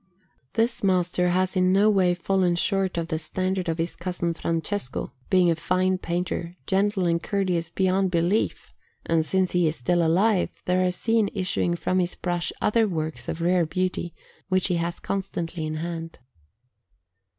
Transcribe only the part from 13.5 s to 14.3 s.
beauty,